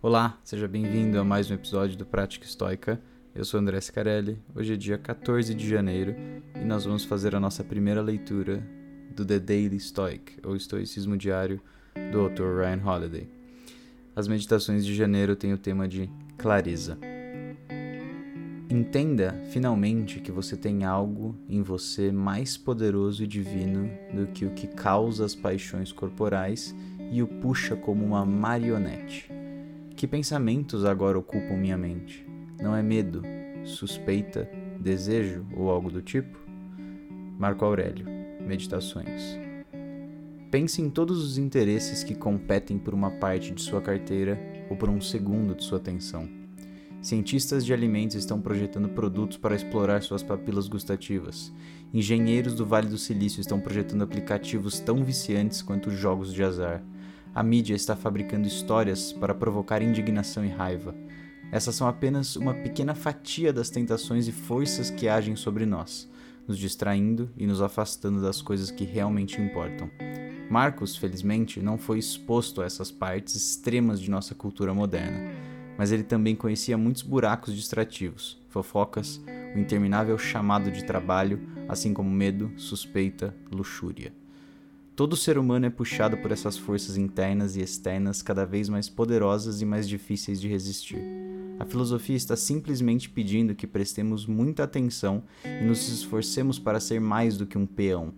Olá, 0.00 0.38
seja 0.44 0.68
bem-vindo 0.68 1.18
a 1.18 1.24
mais 1.24 1.50
um 1.50 1.54
episódio 1.54 1.98
do 1.98 2.06
Prática 2.06 2.46
Estoica. 2.46 3.02
Eu 3.34 3.44
sou 3.44 3.58
André 3.58 3.80
Scarelli. 3.80 4.40
Hoje 4.54 4.74
é 4.74 4.76
dia 4.76 4.96
14 4.96 5.52
de 5.52 5.68
janeiro 5.68 6.14
e 6.54 6.64
nós 6.64 6.84
vamos 6.84 7.02
fazer 7.02 7.34
a 7.34 7.40
nossa 7.40 7.64
primeira 7.64 8.00
leitura 8.00 8.64
do 9.10 9.24
The 9.24 9.40
Daily 9.40 9.80
Stoic, 9.80 10.38
ou 10.44 10.54
Estoicismo 10.54 11.16
Diário, 11.16 11.60
do 12.12 12.20
autor 12.20 12.60
Ryan 12.60 12.80
Holiday. 12.86 13.28
As 14.14 14.28
meditações 14.28 14.86
de 14.86 14.94
janeiro 14.94 15.34
têm 15.34 15.52
o 15.52 15.58
tema 15.58 15.88
de 15.88 16.08
clareza. 16.36 16.96
Entenda 18.70 19.34
finalmente 19.50 20.20
que 20.20 20.30
você 20.30 20.56
tem 20.56 20.84
algo 20.84 21.34
em 21.48 21.60
você 21.60 22.12
mais 22.12 22.56
poderoso 22.56 23.24
e 23.24 23.26
divino 23.26 23.90
do 24.14 24.28
que 24.28 24.44
o 24.44 24.54
que 24.54 24.68
causa 24.68 25.24
as 25.24 25.34
paixões 25.34 25.90
corporais 25.90 26.72
e 27.10 27.20
o 27.20 27.26
puxa 27.26 27.74
como 27.74 28.04
uma 28.04 28.24
marionete. 28.24 29.37
Que 29.98 30.06
pensamentos 30.06 30.84
agora 30.84 31.18
ocupam 31.18 31.56
minha 31.56 31.76
mente? 31.76 32.24
Não 32.62 32.72
é 32.72 32.80
medo, 32.80 33.20
suspeita, 33.64 34.48
desejo 34.78 35.44
ou 35.56 35.70
algo 35.70 35.90
do 35.90 36.00
tipo? 36.00 36.38
Marco 37.36 37.64
Aurélio, 37.64 38.06
Meditações. 38.40 39.36
Pense 40.52 40.80
em 40.80 40.88
todos 40.88 41.20
os 41.20 41.36
interesses 41.36 42.04
que 42.04 42.14
competem 42.14 42.78
por 42.78 42.94
uma 42.94 43.10
parte 43.10 43.50
de 43.50 43.60
sua 43.60 43.80
carteira 43.80 44.38
ou 44.70 44.76
por 44.76 44.88
um 44.88 45.00
segundo 45.00 45.56
de 45.56 45.64
sua 45.64 45.78
atenção. 45.78 46.28
Cientistas 47.02 47.66
de 47.66 47.74
alimentos 47.74 48.14
estão 48.14 48.40
projetando 48.40 48.90
produtos 48.90 49.36
para 49.36 49.56
explorar 49.56 50.00
suas 50.02 50.22
papilas 50.22 50.68
gustativas. 50.68 51.52
Engenheiros 51.92 52.54
do 52.54 52.64
Vale 52.64 52.86
do 52.86 52.98
Silício 52.98 53.40
estão 53.40 53.58
projetando 53.58 54.02
aplicativos 54.02 54.78
tão 54.78 55.02
viciantes 55.02 55.60
quanto 55.60 55.90
jogos 55.90 56.32
de 56.32 56.44
azar. 56.44 56.84
A 57.34 57.42
mídia 57.42 57.74
está 57.74 57.94
fabricando 57.94 58.48
histórias 58.48 59.12
para 59.12 59.34
provocar 59.34 59.82
indignação 59.82 60.44
e 60.44 60.48
raiva. 60.48 60.94
Essas 61.50 61.74
são 61.74 61.86
apenas 61.86 62.36
uma 62.36 62.54
pequena 62.54 62.94
fatia 62.94 63.52
das 63.52 63.70
tentações 63.70 64.28
e 64.28 64.32
forças 64.32 64.90
que 64.90 65.08
agem 65.08 65.36
sobre 65.36 65.64
nós, 65.64 66.08
nos 66.46 66.58
distraindo 66.58 67.30
e 67.36 67.46
nos 67.46 67.62
afastando 67.62 68.20
das 68.20 68.42
coisas 68.42 68.70
que 68.70 68.84
realmente 68.84 69.40
importam. 69.40 69.90
Marcos, 70.50 70.96
felizmente, 70.96 71.60
não 71.60 71.76
foi 71.76 71.98
exposto 71.98 72.62
a 72.62 72.64
essas 72.64 72.90
partes 72.90 73.34
extremas 73.34 74.00
de 74.00 74.10
nossa 74.10 74.34
cultura 74.34 74.72
moderna, 74.72 75.30
mas 75.76 75.92
ele 75.92 76.02
também 76.02 76.34
conhecia 76.34 76.76
muitos 76.76 77.02
buracos 77.02 77.54
distrativos, 77.54 78.40
fofocas, 78.48 79.20
o 79.54 79.58
interminável 79.58 80.18
chamado 80.18 80.70
de 80.70 80.84
trabalho, 80.84 81.40
assim 81.68 81.94
como 81.94 82.10
medo, 82.10 82.50
suspeita, 82.56 83.34
luxúria. 83.50 84.12
Todo 84.98 85.14
ser 85.14 85.38
humano 85.38 85.64
é 85.64 85.70
puxado 85.70 86.16
por 86.16 86.32
essas 86.32 86.58
forças 86.58 86.96
internas 86.96 87.54
e 87.54 87.60
externas 87.60 88.20
cada 88.20 88.44
vez 88.44 88.68
mais 88.68 88.88
poderosas 88.88 89.62
e 89.62 89.64
mais 89.64 89.88
difíceis 89.88 90.40
de 90.40 90.48
resistir. 90.48 91.00
A 91.56 91.64
filosofia 91.64 92.16
está 92.16 92.34
simplesmente 92.34 93.08
pedindo 93.08 93.54
que 93.54 93.64
prestemos 93.64 94.26
muita 94.26 94.64
atenção 94.64 95.22
e 95.44 95.64
nos 95.64 95.88
esforcemos 95.88 96.58
para 96.58 96.80
ser 96.80 97.00
mais 97.00 97.36
do 97.36 97.46
que 97.46 97.56
um 97.56 97.64
peão. 97.64 98.12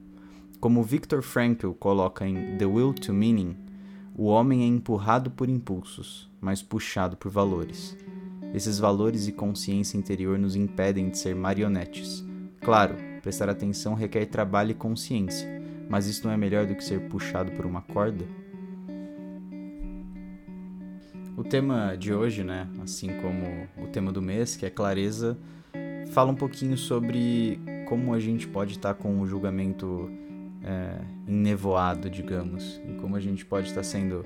Como 0.59 0.83
Viktor 0.83 1.21
Frankl 1.21 1.73
coloca 1.73 2.27
em 2.27 2.57
The 2.57 2.65
Will 2.65 2.95
to 2.95 3.13
Meaning, 3.13 3.59
o 4.17 4.25
homem 4.25 4.63
é 4.63 4.67
empurrado 4.67 5.31
por 5.31 5.51
impulsos, 5.51 6.31
mas 6.41 6.63
puxado 6.63 7.15
por 7.15 7.31
valores. 7.31 7.95
Esses 8.55 8.79
valores 8.79 9.29
e 9.29 9.33
consciência 9.33 9.99
interior 9.99 10.39
nos 10.39 10.57
impedem 10.57 11.11
de 11.11 11.19
ser 11.19 11.35
marionetes. 11.35 12.25
Claro, 12.63 12.97
prestar 13.21 13.51
atenção 13.51 13.93
requer 13.93 14.25
trabalho 14.25 14.71
e 14.71 14.75
consciência 14.75 15.60
mas 15.91 16.07
isso 16.07 16.25
não 16.25 16.33
é 16.33 16.37
melhor 16.37 16.67
do 16.67 16.75
que 16.77 16.85
ser 16.85 17.01
puxado 17.09 17.51
por 17.51 17.67
uma 17.67 17.83
corda? 17.83 18.25
O 21.37 21.43
tema 21.43 21.97
de 21.97 22.15
hoje, 22.15 22.45
né, 22.45 22.69
assim 22.81 23.09
como 23.21 23.67
o 23.85 23.89
tema 23.89 24.13
do 24.13 24.23
mês, 24.23 24.57
que 24.57 24.65
é 24.65 24.71
clareza, 24.71 25.37
fala 26.13 26.31
um 26.31 26.37
pouquinho 26.37 26.77
sobre 26.77 27.61
como 27.89 28.15
a 28.15 28.21
gente 28.21 28.47
pode 28.47 28.75
estar 28.75 28.95
com 28.95 29.21
o 29.21 29.27
julgamento 29.27 30.09
é, 30.63 31.01
enevoado, 31.27 32.09
digamos, 32.09 32.81
e 32.89 32.93
como 33.01 33.17
a 33.17 33.21
gente 33.21 33.45
pode 33.45 33.67
estar 33.67 33.83
sendo 33.83 34.25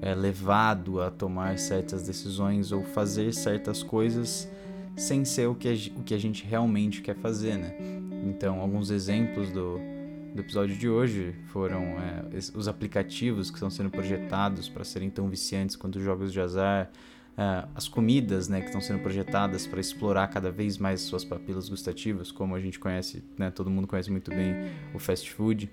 é, 0.00 0.14
levado 0.14 1.02
a 1.02 1.10
tomar 1.10 1.58
certas 1.58 2.06
decisões 2.06 2.72
ou 2.72 2.82
fazer 2.84 3.34
certas 3.34 3.82
coisas 3.82 4.50
sem 4.96 5.26
ser 5.26 5.46
o 5.46 5.54
que 5.54 5.68
a, 5.68 5.72
o 6.00 6.02
que 6.02 6.14
a 6.14 6.18
gente 6.18 6.44
realmente 6.46 7.02
quer 7.02 7.16
fazer, 7.16 7.58
né? 7.58 7.74
Então, 8.24 8.60
alguns 8.60 8.90
exemplos 8.90 9.50
do, 9.50 9.78
do 10.34 10.40
episódio 10.40 10.74
de 10.76 10.88
hoje 10.88 11.34
foram 11.46 11.82
é, 11.82 12.24
os 12.54 12.66
aplicativos 12.66 13.50
que 13.50 13.56
estão 13.56 13.70
sendo 13.70 13.90
projetados 13.90 14.68
para 14.68 14.82
serem 14.82 15.10
tão 15.10 15.28
viciantes 15.28 15.76
quanto 15.76 15.96
os 15.96 16.04
jogos 16.04 16.32
de 16.32 16.40
azar, 16.40 16.90
é, 17.36 17.66
as 17.74 17.86
comidas 17.86 18.48
né, 18.48 18.60
que 18.60 18.66
estão 18.66 18.80
sendo 18.80 19.00
projetadas 19.00 19.66
para 19.66 19.78
explorar 19.80 20.28
cada 20.28 20.50
vez 20.50 20.78
mais 20.78 21.02
suas 21.02 21.24
papilas 21.24 21.68
gustativas, 21.68 22.32
como 22.32 22.54
a 22.54 22.60
gente 22.60 22.78
conhece, 22.78 23.22
né, 23.38 23.50
todo 23.50 23.70
mundo 23.70 23.86
conhece 23.86 24.10
muito 24.10 24.30
bem 24.30 24.54
o 24.94 24.98
fast 24.98 25.30
food, 25.32 25.70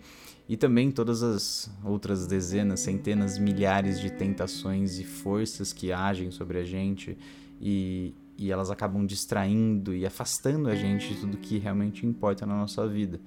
e 0.48 0.58
também 0.58 0.92
todas 0.92 1.24
as 1.24 1.72
outras 1.84 2.28
dezenas, 2.28 2.82
centenas, 2.82 3.38
milhares 3.38 4.00
de 4.00 4.10
tentações 4.10 5.00
e 5.00 5.06
forças 5.06 5.72
que 5.72 5.92
agem 5.92 6.32
sobre 6.32 6.58
a 6.58 6.64
gente 6.66 7.18
e, 7.62 8.14
e 8.38 8.52
elas 8.52 8.72
acabam 8.72 9.06
distraindo 9.06 9.94
e 9.94 10.06
afastando 10.06 10.68
a 10.68 10.76
gente 10.76 11.14
de 11.14 11.22
tudo 11.22 11.38
que 11.38 11.60
realmente 11.60 12.06
importa 12.06 12.46
na 12.46 12.56
nossa 12.56 12.88
vida. 12.88 13.22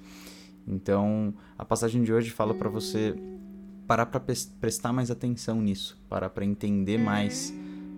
Então, 0.66 1.34
a 1.58 1.64
passagem 1.64 2.02
de 2.02 2.12
hoje 2.12 2.30
fala 2.30 2.54
para 2.54 2.68
você 2.68 3.14
parar 3.86 4.06
para 4.06 4.20
prestar 4.60 4.92
mais 4.92 5.10
atenção 5.10 5.60
nisso, 5.60 6.00
parar 6.08 6.30
para 6.30 6.44
entender 6.44 6.98
mais 6.98 7.52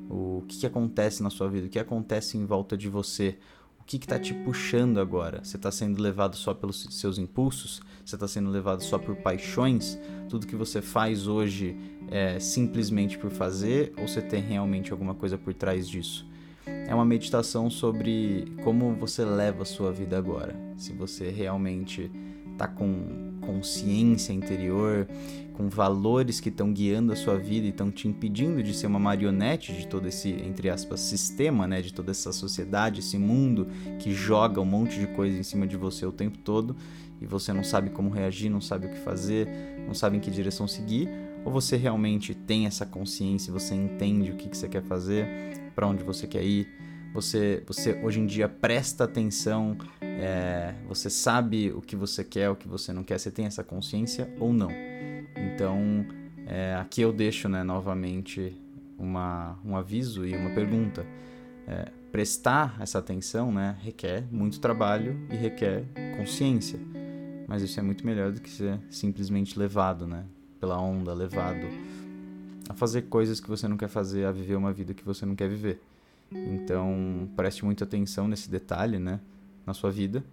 o 0.08 0.42
que, 0.48 0.58
que, 0.58 0.66
acontece 0.66 1.22
na 1.22 1.30
sua 1.30 1.48
vida, 1.48 1.66
o 1.66 1.70
que 1.70 1.78
acontece 1.78 2.36
em 2.36 2.44
volta 2.44 2.76
de 2.76 2.88
você, 2.88 3.38
o 3.80 3.84
que 3.84 3.96
está 3.96 4.18
te 4.18 4.34
puxando 4.34 4.98
agora. 4.98 5.44
Você 5.44 5.56
está 5.56 5.70
sendo 5.70 6.00
levado 6.00 6.36
só 6.36 6.54
pelos 6.54 6.86
seus 6.90 7.18
impulsos? 7.18 7.80
Você 8.04 8.16
está 8.16 8.26
sendo 8.26 8.50
levado 8.50 8.82
só 8.82 8.98
por 8.98 9.16
paixões? 9.16 9.98
Tudo 10.28 10.46
que 10.46 10.56
você 10.56 10.80
faz 10.80 11.26
hoje 11.26 11.76
é 12.10 12.38
simplesmente 12.38 13.18
por 13.18 13.30
fazer 13.30 13.92
ou 13.96 14.08
você 14.08 14.20
tem 14.20 14.42
realmente 14.42 14.92
alguma 14.92 15.14
coisa 15.14 15.38
por 15.38 15.54
trás 15.54 15.88
disso? 15.88 16.26
É 16.66 16.94
uma 16.94 17.04
meditação 17.04 17.68
sobre 17.68 18.46
como 18.62 18.94
você 18.94 19.24
leva 19.24 19.62
a 19.62 19.66
sua 19.66 19.92
vida 19.92 20.16
agora. 20.16 20.56
Se 20.76 20.92
você 20.92 21.30
realmente 21.30 22.10
tá 22.56 22.66
com 22.66 23.34
consciência 23.40 24.32
interior, 24.32 25.06
com 25.54 25.68
valores 25.68 26.40
que 26.40 26.48
estão 26.48 26.72
guiando 26.72 27.12
a 27.12 27.16
sua 27.16 27.36
vida 27.36 27.66
e 27.66 27.70
estão 27.70 27.90
te 27.90 28.08
impedindo 28.08 28.62
de 28.62 28.74
ser 28.74 28.86
uma 28.86 28.98
marionete 28.98 29.72
de 29.72 29.86
todo 29.86 30.08
esse, 30.08 30.30
entre 30.30 30.68
aspas, 30.68 31.00
sistema, 31.00 31.66
né, 31.66 31.80
de 31.80 31.92
toda 31.92 32.10
essa 32.10 32.32
sociedade, 32.32 33.00
esse 33.00 33.18
mundo 33.18 33.68
que 33.98 34.12
joga 34.12 34.60
um 34.60 34.64
monte 34.64 34.98
de 34.98 35.06
coisa 35.08 35.38
em 35.38 35.42
cima 35.42 35.66
de 35.66 35.76
você 35.76 36.04
o 36.04 36.12
tempo 36.12 36.38
todo 36.38 36.76
e 37.20 37.26
você 37.26 37.52
não 37.52 37.62
sabe 37.62 37.90
como 37.90 38.10
reagir, 38.10 38.50
não 38.50 38.60
sabe 38.60 38.86
o 38.86 38.90
que 38.90 38.98
fazer, 38.98 39.48
não 39.86 39.94
sabe 39.94 40.16
em 40.16 40.20
que 40.20 40.30
direção 40.30 40.66
seguir, 40.66 41.08
ou 41.44 41.52
você 41.52 41.76
realmente 41.76 42.34
tem 42.34 42.66
essa 42.66 42.84
consciência, 42.84 43.52
você 43.52 43.74
entende 43.74 44.32
o 44.32 44.36
que, 44.36 44.48
que 44.48 44.56
você 44.56 44.68
quer 44.68 44.82
fazer, 44.82 45.26
para 45.74 45.86
onde 45.86 46.02
você 46.02 46.26
quer 46.26 46.42
ir, 46.42 46.68
você, 47.14 47.62
você 47.66 47.98
hoje 48.02 48.20
em 48.20 48.26
dia 48.26 48.48
presta 48.48 49.04
atenção, 49.04 49.76
é, 50.20 50.74
você 50.88 51.10
sabe 51.10 51.72
o 51.72 51.80
que 51.80 51.96
você 51.96 52.22
quer, 52.22 52.50
o 52.50 52.56
que 52.56 52.68
você 52.68 52.92
não 52.92 53.02
quer, 53.02 53.18
você 53.18 53.30
tem 53.30 53.46
essa 53.46 53.64
consciência 53.64 54.32
ou 54.38 54.52
não. 54.52 54.70
Então, 55.36 56.06
é, 56.46 56.76
aqui 56.76 57.00
eu 57.00 57.12
deixo 57.12 57.48
né, 57.48 57.62
novamente 57.62 58.56
uma, 58.98 59.58
um 59.64 59.76
aviso 59.76 60.24
e 60.26 60.36
uma 60.36 60.50
pergunta. 60.50 61.06
É, 61.66 61.90
prestar 62.12 62.76
essa 62.78 62.98
atenção 62.98 63.50
né, 63.50 63.76
requer 63.82 64.24
muito 64.30 64.60
trabalho 64.60 65.18
e 65.32 65.34
requer 65.34 65.84
consciência, 66.16 66.78
mas 67.48 67.60
isso 67.60 67.80
é 67.80 67.82
muito 67.82 68.06
melhor 68.06 68.30
do 68.30 68.40
que 68.40 68.48
ser 68.48 68.78
simplesmente 68.88 69.58
levado 69.58 70.06
né, 70.06 70.24
pela 70.60 70.80
onda, 70.80 71.12
levado 71.12 71.66
a 72.68 72.74
fazer 72.74 73.02
coisas 73.02 73.40
que 73.40 73.48
você 73.48 73.66
não 73.66 73.76
quer 73.76 73.88
fazer, 73.88 74.26
a 74.26 74.30
viver 74.30 74.54
uma 74.54 74.72
vida 74.72 74.94
que 74.94 75.04
você 75.04 75.26
não 75.26 75.34
quer 75.34 75.48
viver. 75.48 75.82
Então, 76.30 77.28
preste 77.34 77.64
muita 77.64 77.82
atenção 77.84 78.28
nesse 78.28 78.48
detalhe, 78.48 78.98
né, 78.98 79.18
na 79.66 79.74
sua 79.74 79.90
vida 79.90 80.24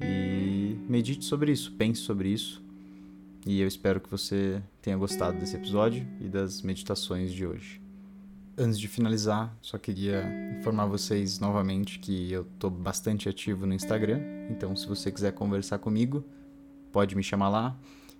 e 0.00 0.78
medite 0.88 1.24
sobre 1.24 1.52
isso, 1.52 1.72
pense 1.72 2.00
sobre 2.00 2.30
isso. 2.30 2.62
E 3.46 3.60
eu 3.60 3.66
espero 3.66 4.00
que 4.00 4.10
você 4.10 4.62
tenha 4.82 4.96
gostado 4.96 5.38
desse 5.38 5.56
episódio 5.56 6.06
e 6.20 6.28
das 6.28 6.62
meditações 6.62 7.32
de 7.32 7.46
hoje. 7.46 7.80
Antes 8.56 8.78
de 8.78 8.88
finalizar, 8.88 9.56
só 9.62 9.78
queria 9.78 10.24
informar 10.58 10.86
vocês 10.86 11.38
novamente 11.38 11.98
que 11.98 12.30
eu 12.30 12.42
estou 12.42 12.70
bastante 12.70 13.28
ativo 13.28 13.64
no 13.64 13.72
Instagram, 13.72 14.20
então 14.50 14.76
se 14.76 14.86
você 14.86 15.10
quiser 15.10 15.32
conversar 15.32 15.78
comigo, 15.78 16.22
pode 16.92 17.16
me 17.16 17.22
chamar 17.22 17.48
lá. 17.48 17.76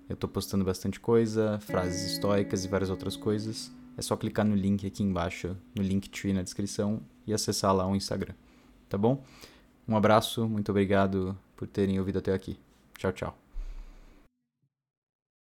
Eu 0.08 0.14
estou 0.14 0.28
postando 0.28 0.64
bastante 0.64 0.98
coisa, 0.98 1.58
frases 1.60 2.12
estoicas 2.12 2.64
e 2.64 2.68
várias 2.68 2.90
outras 2.90 3.16
coisas. 3.16 3.70
É 3.96 4.02
só 4.02 4.16
clicar 4.16 4.46
no 4.46 4.54
link 4.54 4.86
aqui 4.86 5.02
embaixo, 5.02 5.56
no 5.76 5.82
Linktree 5.82 6.32
na 6.32 6.42
descrição 6.42 7.02
e 7.26 7.34
acessar 7.34 7.74
lá 7.74 7.86
o 7.86 7.94
Instagram. 7.94 8.34
Tá 8.88 8.96
bom? 8.96 9.22
Um 9.90 9.96
abraço, 9.96 10.48
muito 10.48 10.70
obrigado 10.70 11.36
por 11.56 11.66
terem 11.66 11.98
ouvido 11.98 12.20
até 12.20 12.32
aqui. 12.32 12.56
Tchau, 12.96 13.12
tchau. 13.12 13.39